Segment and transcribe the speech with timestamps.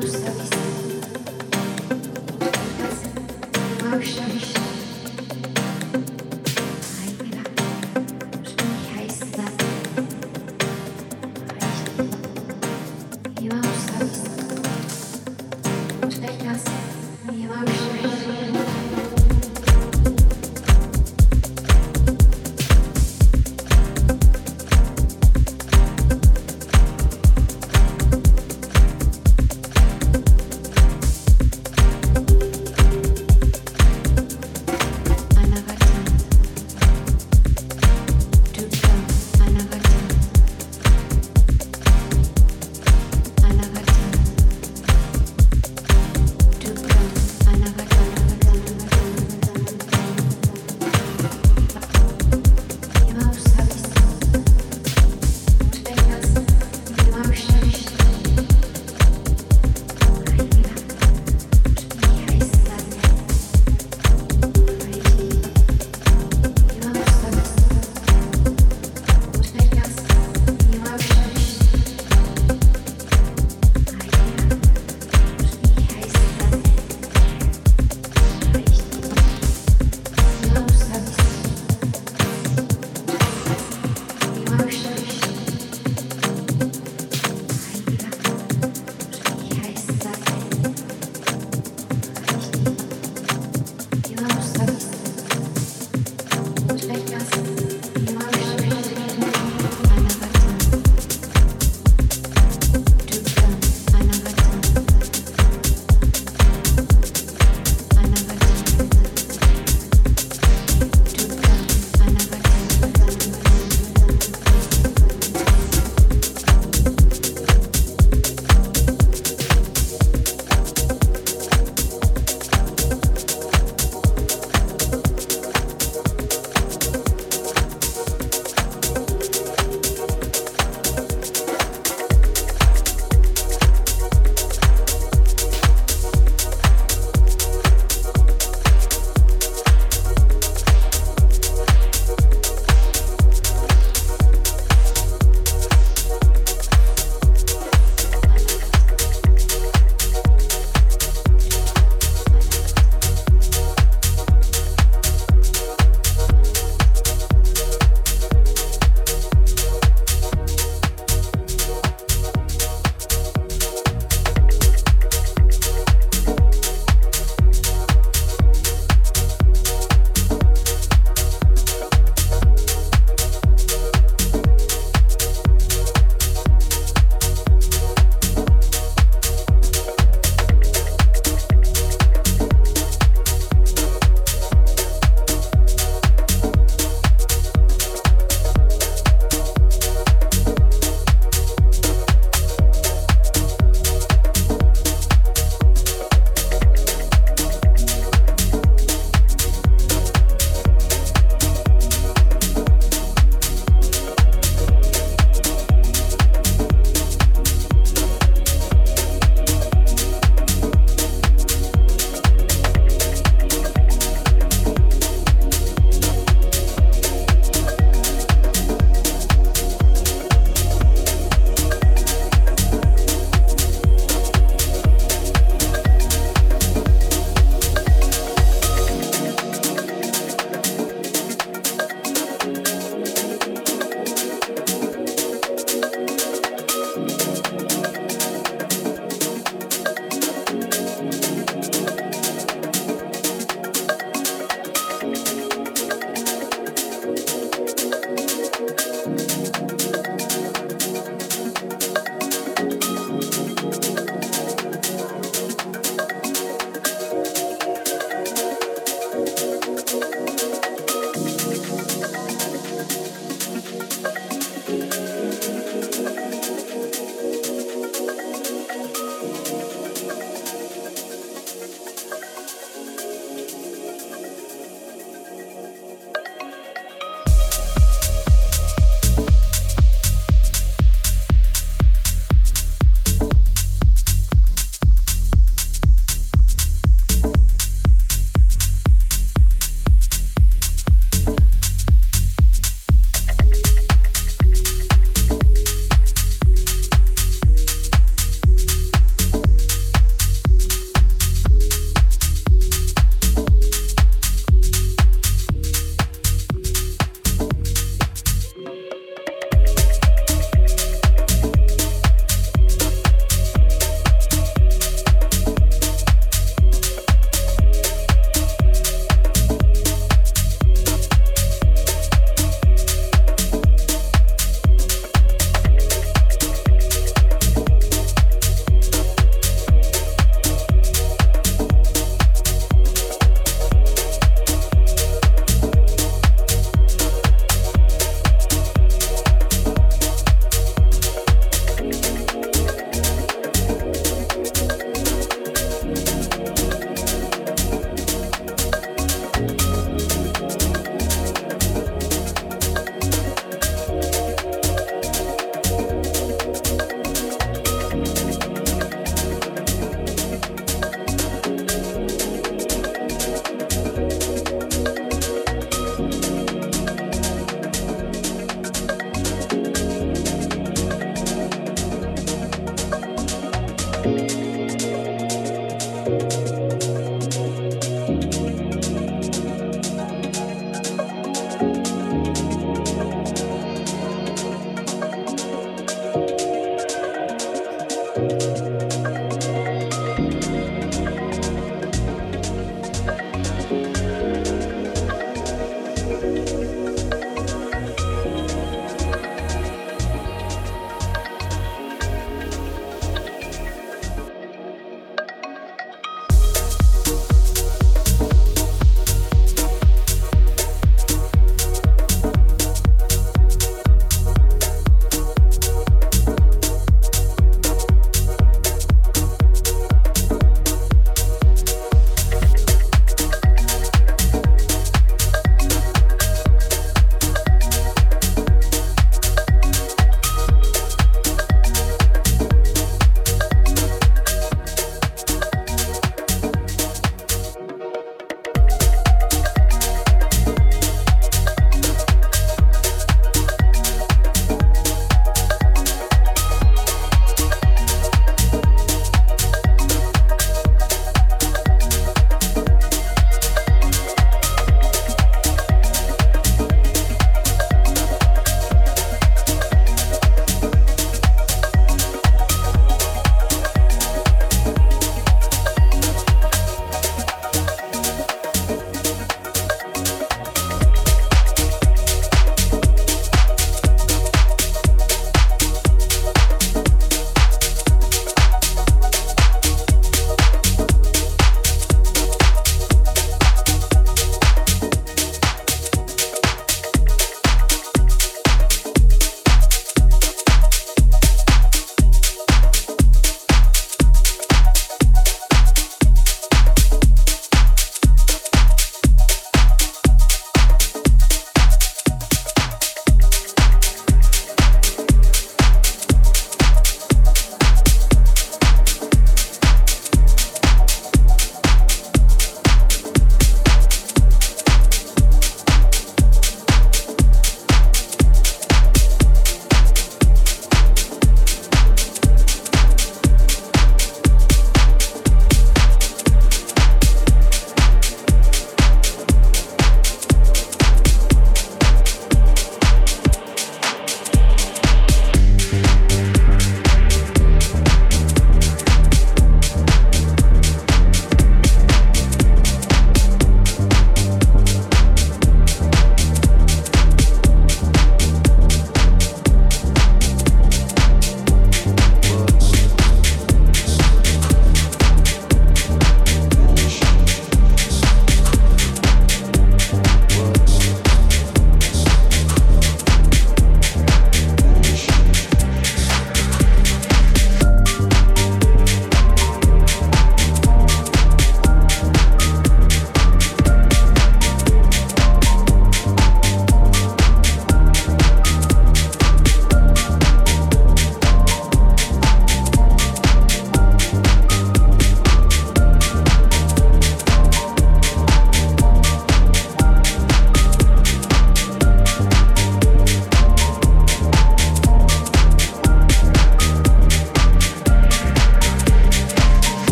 [0.00, 0.79] do.